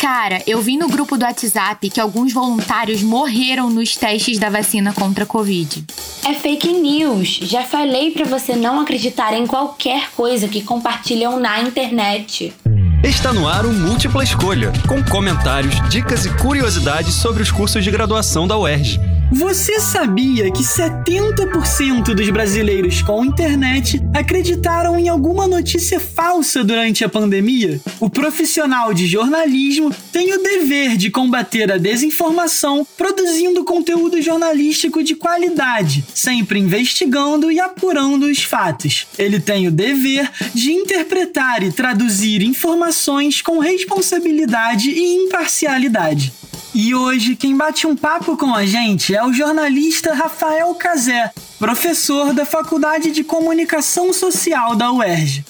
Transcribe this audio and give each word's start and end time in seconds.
Cara, 0.00 0.42
eu 0.46 0.60
vi 0.60 0.76
no 0.76 0.88
grupo 0.88 1.16
do 1.16 1.24
WhatsApp 1.24 1.88
que 1.88 2.00
alguns 2.00 2.32
voluntários 2.32 3.02
morreram 3.02 3.70
nos 3.70 3.96
testes 3.96 4.38
da 4.38 4.50
vacina 4.50 4.92
contra 4.92 5.24
a 5.24 5.26
Covid. 5.26 5.84
É 6.24 6.34
fake 6.34 6.72
news. 6.72 7.40
Já 7.42 7.62
falei 7.62 8.10
para 8.10 8.26
você 8.26 8.54
não 8.54 8.80
acreditar 8.80 9.32
em 9.32 9.46
qualquer 9.46 10.10
coisa 10.10 10.48
que 10.48 10.62
compartilham 10.62 11.40
na 11.40 11.60
internet. 11.60 12.52
Está 13.02 13.32
no 13.32 13.48
ar 13.48 13.64
o 13.64 13.72
Múltipla 13.72 14.24
Escolha, 14.24 14.72
com 14.88 15.02
comentários, 15.04 15.76
dicas 15.88 16.26
e 16.26 16.30
curiosidades 16.36 17.14
sobre 17.14 17.42
os 17.42 17.50
cursos 17.50 17.82
de 17.82 17.90
graduação 17.90 18.46
da 18.46 18.58
UERJ. 18.58 19.00
Você 19.32 19.80
sabia 19.80 20.52
que 20.52 20.62
70% 20.62 22.14
dos 22.14 22.30
brasileiros 22.30 23.02
com 23.02 23.24
internet 23.24 24.00
acreditaram 24.14 24.96
em 24.98 25.08
alguma 25.08 25.48
notícia 25.48 25.98
falsa 25.98 26.62
durante 26.62 27.04
a 27.04 27.08
pandemia? 27.08 27.80
O 27.98 28.08
profissional 28.08 28.94
de 28.94 29.04
jornalismo 29.08 29.92
tem 30.12 30.32
o 30.32 30.40
dever 30.40 30.96
de 30.96 31.10
combater 31.10 31.72
a 31.72 31.76
desinformação 31.76 32.86
produzindo 32.96 33.64
conteúdo 33.64 34.22
jornalístico 34.22 35.02
de 35.02 35.16
qualidade, 35.16 36.04
sempre 36.14 36.60
investigando 36.60 37.50
e 37.50 37.58
apurando 37.58 38.26
os 38.26 38.44
fatos. 38.44 39.08
Ele 39.18 39.40
tem 39.40 39.66
o 39.66 39.72
dever 39.72 40.30
de 40.54 40.70
interpretar 40.72 41.64
e 41.64 41.72
traduzir 41.72 42.42
informações 42.42 43.42
com 43.42 43.58
responsabilidade 43.58 44.88
e 44.88 45.24
imparcialidade. 45.24 46.32
E 46.78 46.94
hoje 46.94 47.34
quem 47.34 47.56
bate 47.56 47.86
um 47.86 47.96
papo 47.96 48.36
com 48.36 48.54
a 48.54 48.66
gente 48.66 49.14
é 49.14 49.24
o 49.24 49.32
jornalista 49.32 50.12
Rafael 50.12 50.74
Cazé, 50.74 51.32
professor 51.58 52.34
da 52.34 52.44
Faculdade 52.44 53.12
de 53.12 53.24
Comunicação 53.24 54.12
Social 54.12 54.76
da 54.76 54.92
UERJ. 54.92 55.42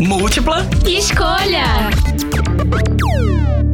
Múltipla 0.00 0.66
Escolha! 0.88 1.90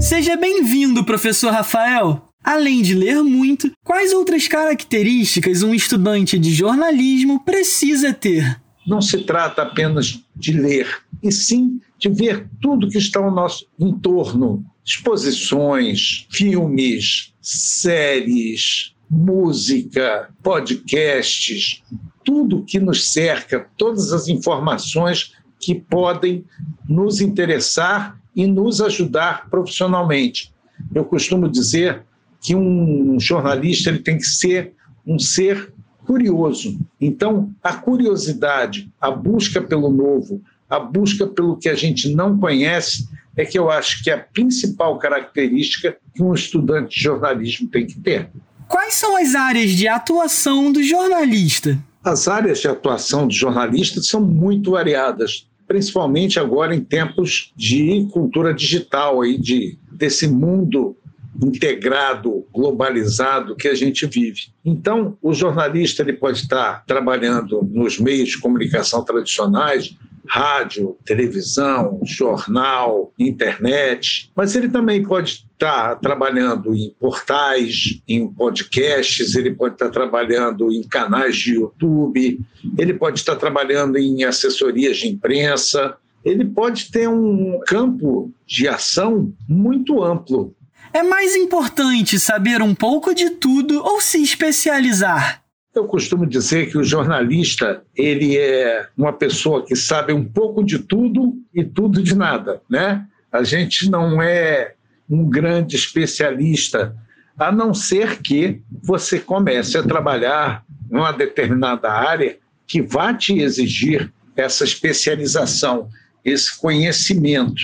Seja 0.01 0.37
bem-vindo, 0.37 1.05
professor 1.05 1.53
Rafael. 1.53 2.21
Além 2.43 2.83
de 2.83 2.97
ler 2.97 3.23
muito, 3.23 3.71
quais 3.85 4.13
outras 4.13 4.49
características 4.49 5.63
um 5.63 5.73
estudante 5.73 6.37
de 6.37 6.53
jornalismo 6.53 7.45
precisa 7.45 8.13
ter? 8.13 8.61
Não 8.85 9.01
se 9.01 9.19
trata 9.19 9.63
apenas 9.63 10.19
de 10.35 10.53
ler, 10.53 10.89
e 11.23 11.31
sim 11.31 11.81
de 12.01 12.09
ver 12.09 12.49
tudo 12.61 12.89
que 12.89 12.99
está 12.99 13.21
ao 13.21 13.31
nosso 13.31 13.67
entorno 13.79 14.65
exposições, 14.85 16.27
filmes, 16.31 17.33
séries, 17.41 18.95
música, 19.09 20.31
podcasts, 20.43 21.83
tudo 22.25 22.65
que 22.65 22.81
nos 22.81 23.13
cerca, 23.13 23.69
todas 23.77 24.13
as 24.13 24.29
informações 24.29 25.35
que 25.61 25.75
podem 25.75 26.45
nos 26.89 27.21
interessar 27.21 28.19
e 28.35 28.47
nos 28.47 28.81
ajudar 28.81 29.49
profissionalmente. 29.51 30.53
Eu 30.95 31.05
costumo 31.05 31.49
dizer 31.49 32.03
que 32.41 32.55
um 32.55 33.21
jornalista 33.21 33.91
ele 33.91 33.99
tem 33.99 34.17
que 34.17 34.27
ser 34.27 34.73
um 35.07 35.19
ser 35.19 35.73
curioso. 36.07 36.81
Então, 37.01 37.55
a 37.63 37.75
curiosidade, 37.75 38.91
a 39.01 39.11
busca 39.11 39.61
pelo 39.61 39.91
novo, 39.91 40.43
a 40.71 40.79
busca 40.79 41.27
pelo 41.27 41.57
que 41.57 41.69
a 41.69 41.75
gente 41.75 42.15
não 42.15 42.39
conhece 42.39 43.09
é 43.37 43.45
que 43.45 43.59
eu 43.59 43.71
acho 43.71 44.03
que 44.05 44.11
é 44.11 44.15
a 44.15 44.19
principal 44.19 44.99
característica 44.99 45.97
que 46.15 46.23
um 46.23 46.33
estudante 46.33 46.97
de 46.97 47.03
jornalismo 47.03 47.69
tem 47.69 47.87
que 47.87 47.99
ter. 47.99 48.31
Quais 48.69 48.95
são 48.95 49.17
as 49.17 49.35
áreas 49.35 49.73
de 49.73 49.89
atuação 49.89 50.71
do 50.71 50.83
jornalista? 50.83 51.77
As 52.05 52.29
áreas 52.29 52.61
de 52.61 52.69
atuação 52.69 53.27
do 53.27 53.35
jornalista 53.35 54.01
são 54.01 54.21
muito 54.21 54.71
variadas, 54.71 55.49
principalmente 55.67 56.39
agora 56.39 56.75
em 56.75 56.81
tempos 56.81 57.53
de 57.57 58.07
cultura 58.13 58.55
digital, 58.55 59.23
aí, 59.23 59.39
de, 59.39 59.77
desse 59.93 60.29
mundo 60.29 60.97
integrado, 61.43 62.47
globalizado 62.53 63.57
que 63.57 63.69
a 63.69 63.75
gente 63.75 64.07
vive. 64.07 64.49
Então, 64.65 65.17
o 65.23 65.33
jornalista 65.33 66.03
ele 66.03 66.13
pode 66.13 66.39
estar 66.39 66.85
trabalhando 66.87 67.63
nos 67.73 67.99
meios 67.99 68.31
de 68.31 68.39
comunicação 68.39 69.05
tradicionais, 69.05 69.97
rádio, 70.31 70.97
televisão, 71.05 71.99
jornal, 72.05 73.13
internet, 73.19 74.31
mas 74.37 74.55
ele 74.55 74.69
também 74.69 75.03
pode 75.03 75.45
estar 75.53 75.97
trabalhando 75.97 76.73
em 76.73 76.95
portais, 77.01 78.01
em 78.07 78.33
podcasts, 78.33 79.35
ele 79.35 79.53
pode 79.53 79.75
estar 79.75 79.89
trabalhando 79.89 80.73
em 80.73 80.85
canais 80.85 81.35
de 81.35 81.55
YouTube, 81.55 82.41
ele 82.79 82.95
pode 82.95 83.19
estar 83.19 83.35
trabalhando 83.35 83.99
em 83.99 84.23
assessorias 84.23 84.99
de 84.99 85.09
imprensa, 85.09 85.97
ele 86.25 86.45
pode 86.45 86.93
ter 86.93 87.09
um 87.09 87.59
campo 87.67 88.33
de 88.47 88.69
ação 88.69 89.33
muito 89.49 90.01
amplo. 90.01 90.55
É 90.93 91.03
mais 91.03 91.35
importante 91.35 92.21
saber 92.21 92.63
um 92.63 92.75
pouco 92.75 93.13
de 93.13 93.31
tudo 93.31 93.83
ou 93.83 94.01
se 94.01 94.23
especializar? 94.23 95.43
Eu 95.75 95.85
costumo 95.85 96.27
dizer 96.27 96.69
que 96.71 96.77
o 96.77 96.85
jornalista 96.85 97.83
ele 97.97 98.37
é 98.37 98.89
uma 98.97 99.13
pessoa 99.13 99.65
que 99.65 99.77
sabe 99.77 100.13
um 100.13 100.25
pouco 100.25 100.65
de 100.65 100.81
tudo 100.81 101.35
e 101.55 101.65
tudo 101.65 102.03
de 102.03 102.15
nada, 102.15 102.61
né? 102.69 103.07
A 103.31 103.45
gente 103.45 103.89
não 103.89 104.21
é 104.21 104.75
um 105.09 105.29
grande 105.29 105.77
especialista, 105.77 106.97
a 107.39 107.53
não 107.53 107.73
ser 107.73 108.21
que 108.21 108.61
você 108.83 109.21
comece 109.21 109.79
a 109.79 109.83
trabalhar 109.83 110.65
numa 110.91 111.13
determinada 111.13 111.91
área 111.91 112.37
que 112.67 112.83
vá 112.83 113.15
te 113.15 113.39
exigir 113.39 114.13
essa 114.37 114.65
especialização, 114.65 115.89
esse 116.25 116.59
conhecimento 116.59 117.63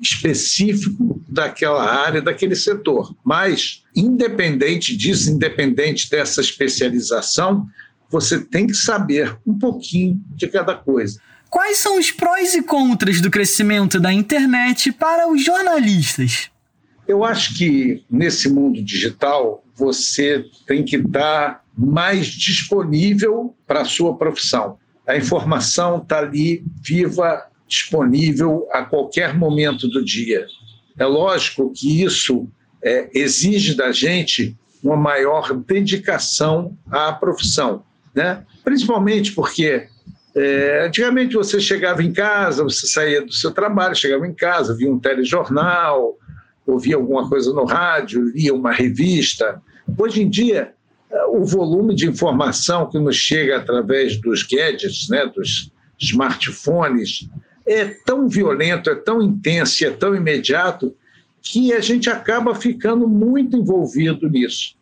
específico 0.00 1.22
daquela 1.28 1.84
área, 1.84 2.22
daquele 2.22 2.54
setor. 2.54 3.14
Mas, 3.24 3.82
independente 3.94 4.96
disso, 4.96 5.30
independente 5.30 6.10
dessa 6.10 6.40
especialização, 6.40 7.66
você 8.10 8.40
tem 8.40 8.66
que 8.66 8.74
saber 8.74 9.36
um 9.46 9.58
pouquinho 9.58 10.20
de 10.34 10.48
cada 10.48 10.74
coisa. 10.74 11.20
Quais 11.50 11.78
são 11.78 11.98
os 11.98 12.10
prós 12.10 12.54
e 12.54 12.62
contras 12.62 13.20
do 13.20 13.30
crescimento 13.30 13.98
da 13.98 14.12
internet 14.12 14.92
para 14.92 15.30
os 15.30 15.44
jornalistas? 15.44 16.50
Eu 17.06 17.24
acho 17.24 17.56
que 17.56 18.04
nesse 18.10 18.50
mundo 18.50 18.82
digital 18.82 19.64
você 19.74 20.44
tem 20.66 20.84
que 20.84 20.96
estar 20.96 21.64
mais 21.76 22.26
disponível 22.26 23.54
para 23.66 23.80
a 23.80 23.84
sua 23.84 24.16
profissão. 24.16 24.78
A 25.06 25.16
informação 25.16 25.98
está 25.98 26.18
ali 26.18 26.62
viva 26.82 27.44
disponível 27.68 28.66
a 28.72 28.82
qualquer 28.82 29.36
momento 29.36 29.86
do 29.88 30.04
dia. 30.04 30.46
É 30.98 31.04
lógico 31.04 31.72
que 31.72 32.02
isso 32.02 32.48
é, 32.82 33.08
exige 33.14 33.76
da 33.76 33.92
gente 33.92 34.56
uma 34.82 34.96
maior 34.96 35.52
dedicação 35.52 36.76
à 36.90 37.12
profissão, 37.12 37.82
né? 38.14 38.44
principalmente 38.64 39.32
porque 39.32 39.86
é, 40.34 40.86
antigamente 40.86 41.34
você 41.34 41.60
chegava 41.60 42.02
em 42.02 42.12
casa, 42.12 42.62
você 42.62 42.86
saía 42.86 43.24
do 43.24 43.32
seu 43.32 43.50
trabalho, 43.50 43.94
chegava 43.94 44.26
em 44.26 44.34
casa, 44.34 44.74
via 44.74 44.90
um 44.90 44.98
telejornal, 44.98 46.16
ouvia 46.66 46.96
alguma 46.96 47.28
coisa 47.28 47.52
no 47.52 47.64
rádio, 47.64 48.30
lia 48.34 48.54
uma 48.54 48.72
revista. 48.72 49.60
Hoje 49.96 50.22
em 50.22 50.28
dia, 50.28 50.72
o 51.28 51.44
volume 51.44 51.94
de 51.94 52.06
informação 52.06 52.88
que 52.88 52.98
nos 52.98 53.16
chega 53.16 53.56
através 53.56 54.20
dos 54.20 54.42
gadgets, 54.42 55.08
né, 55.08 55.26
dos 55.26 55.72
smartphones, 55.98 57.28
é 57.68 57.84
tão 57.84 58.26
violento, 58.26 58.88
é 58.88 58.94
tão 58.94 59.22
intenso, 59.22 59.84
é 59.84 59.90
tão 59.90 60.14
imediato, 60.14 60.94
que 61.42 61.72
a 61.72 61.80
gente 61.80 62.08
acaba 62.08 62.54
ficando 62.54 63.06
muito 63.06 63.56
envolvido 63.56 64.28
nisso. 64.28 64.74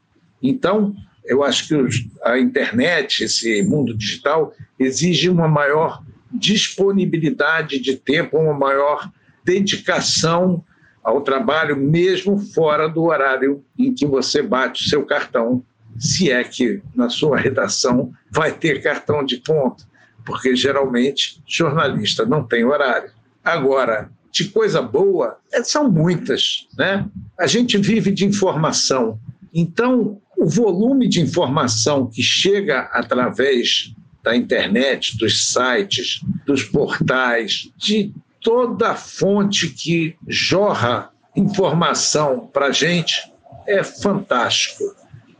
Então, 0.42 0.94
eu 1.24 1.42
acho 1.42 1.66
que 1.66 1.74
a 2.22 2.38
internet, 2.38 3.24
esse 3.24 3.62
mundo 3.62 3.96
digital, 3.96 4.54
exige 4.78 5.28
uma 5.28 5.48
maior 5.48 6.02
disponibilidade 6.32 7.80
de 7.80 7.96
tempo, 7.96 8.38
uma 8.38 8.54
maior 8.54 9.10
dedicação 9.44 10.64
ao 11.02 11.20
trabalho, 11.20 11.76
mesmo 11.76 12.38
fora 12.38 12.88
do 12.88 13.04
horário 13.04 13.64
em 13.78 13.92
que 13.92 14.06
você 14.06 14.42
bate 14.42 14.84
o 14.84 14.88
seu 14.88 15.04
cartão, 15.04 15.62
se 15.98 16.30
é 16.30 16.42
que 16.44 16.80
na 16.94 17.08
sua 17.08 17.36
redação 17.38 18.12
vai 18.30 18.52
ter 18.52 18.82
cartão 18.82 19.24
de 19.24 19.38
ponto 19.38 19.86
porque 20.26 20.56
geralmente 20.56 21.40
jornalista 21.46 22.26
não 22.26 22.44
tem 22.44 22.64
horário. 22.64 23.10
Agora, 23.42 24.10
de 24.32 24.48
coisa 24.50 24.82
boa, 24.82 25.38
é, 25.52 25.62
são 25.62 25.90
muitas, 25.90 26.66
né? 26.76 27.06
A 27.38 27.46
gente 27.46 27.78
vive 27.78 28.10
de 28.10 28.26
informação. 28.26 29.18
Então, 29.54 30.20
o 30.36 30.46
volume 30.46 31.08
de 31.08 31.20
informação 31.20 32.06
que 32.06 32.22
chega 32.22 32.80
através 32.92 33.94
da 34.22 34.36
internet, 34.36 35.16
dos 35.16 35.52
sites, 35.52 36.20
dos 36.44 36.64
portais, 36.64 37.70
de 37.76 38.12
toda 38.42 38.94
fonte 38.94 39.68
que 39.68 40.16
jorra 40.26 41.10
informação 41.36 42.50
para 42.52 42.66
a 42.66 42.72
gente 42.72 43.32
é 43.66 43.82
fantástico. 43.84 44.84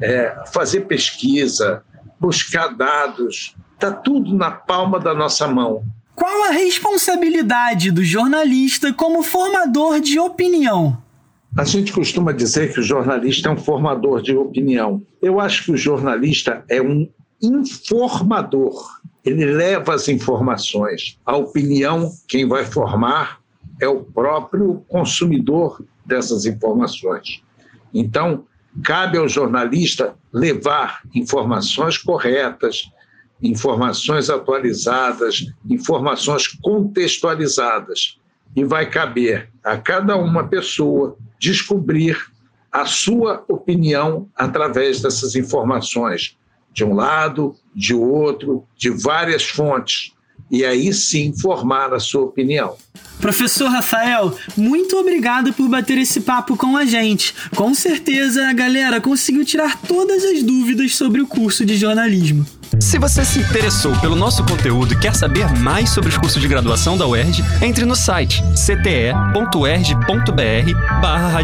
É, 0.00 0.44
fazer 0.52 0.82
pesquisa, 0.82 1.82
buscar 2.20 2.68
dados, 2.68 3.54
Está 3.76 3.93
tudo 3.93 4.34
na 4.34 4.50
palma 4.50 4.99
da 4.99 5.14
nossa 5.14 5.46
mão. 5.46 5.84
Qual 6.14 6.44
a 6.44 6.50
responsabilidade 6.50 7.90
do 7.90 8.02
jornalista 8.02 8.90
como 8.90 9.23
formador 9.23 10.00
de 10.00 10.19
opinião? 10.19 10.96
A 11.55 11.62
gente 11.62 11.93
costuma 11.93 12.32
dizer 12.32 12.73
que 12.73 12.81
o 12.81 12.82
jornalista 12.82 13.50
é 13.50 13.52
um 13.52 13.56
formador 13.58 14.23
de 14.23 14.34
opinião. 14.34 15.02
Eu 15.20 15.38
acho 15.38 15.64
que 15.64 15.73
o 15.73 15.76
jornalista 15.76 16.64
é 16.70 16.81
um 16.81 17.06
informador. 17.43 18.99
Ele 19.23 19.44
leva 19.44 19.94
as 19.94 20.08
informações. 20.08 21.19
A 21.26 21.37
opinião, 21.37 22.11
quem 22.26 22.49
vai 22.49 22.64
formar 22.64 23.40
é 23.78 23.87
o 23.87 24.02
próprio 24.02 24.82
consumidor 24.88 25.84
dessas 26.06 26.46
informações. 26.46 27.43
Então, 27.93 28.46
cabe 28.82 29.19
ao 29.19 29.28
jornalista 29.28 30.14
levar 30.32 31.02
informações 31.14 31.99
corretas, 31.99 32.90
informações 33.42 34.30
atualizadas, 34.30 35.46
informações 35.68 36.48
contextualizadas. 36.48 38.18
E 38.54 38.64
vai 38.64 38.88
caber 38.88 39.50
a 39.62 39.76
cada 39.76 40.16
uma 40.16 40.48
pessoa 40.48 41.16
descobrir 41.38 42.18
a 42.72 42.84
sua 42.84 43.44
opinião 43.48 44.28
através 44.34 45.00
dessas 45.00 45.34
informações, 45.34 46.36
de 46.72 46.84
um 46.84 46.94
lado, 46.94 47.54
de 47.74 47.94
outro, 47.94 48.64
de 48.76 48.90
várias 48.90 49.44
fontes, 49.44 50.12
e 50.50 50.64
aí 50.64 50.92
sim 50.92 51.32
formar 51.36 51.92
a 51.92 51.98
sua 51.98 52.22
opinião. 52.22 52.76
Professor 53.20 53.68
Rafael, 53.68 54.36
muito 54.56 54.96
obrigado 54.96 55.52
por 55.52 55.68
bater 55.68 55.98
esse 55.98 56.20
papo 56.20 56.56
com 56.56 56.76
a 56.76 56.84
gente. 56.84 57.34
Com 57.56 57.74
certeza 57.74 58.48
a 58.48 58.52
galera 58.52 59.00
conseguiu 59.00 59.44
tirar 59.44 59.80
todas 59.82 60.24
as 60.24 60.42
dúvidas 60.42 60.94
sobre 60.94 61.20
o 61.20 61.26
curso 61.26 61.64
de 61.64 61.76
jornalismo. 61.76 62.46
Se 62.81 62.99
você 62.99 63.25
se 63.25 63.38
interessou 63.38 63.94
pelo 64.00 64.14
nosso 64.14 64.44
conteúdo 64.44 64.93
e 64.93 64.99
quer 64.99 65.14
saber 65.14 65.49
mais 65.58 65.90
sobre 65.90 66.11
os 66.11 66.19
cursos 66.19 66.40
de 66.40 66.49
graduação 66.49 66.96
da 66.96 67.06
UERJ, 67.06 67.43
entre 67.62 67.84
no 67.84 67.96
site 67.96 68.43
cte.erj.br 68.55 69.11
barra 71.00 71.40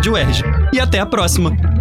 E 0.72 0.80
até 0.80 1.00
a 1.00 1.06
próxima! 1.06 1.71